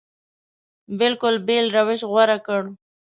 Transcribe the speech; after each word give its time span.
بلکل 0.99 1.35
بېل 1.47 1.65
روش 1.77 2.01
غوره 2.11 2.37
کړ. 2.45 2.61